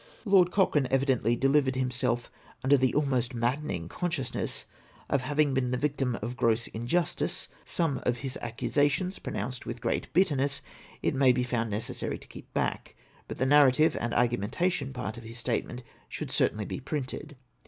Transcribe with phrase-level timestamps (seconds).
[0.25, 1.05] Lord Cochrane OPINIONS OF THE
[1.37, 1.41] PRESS.
[1.61, 2.31] 485 evidently delivered himself
[2.63, 4.65] under the almost maddening consciousness
[5.11, 10.11] of having been the victim of gross injustice; some of his accusations, pronounced with great
[10.11, 10.63] bitterness,
[11.03, 12.95] it may be found necessary to keep back;
[13.27, 17.35] but the narrative and argumentative part of his statement should certainly be printed.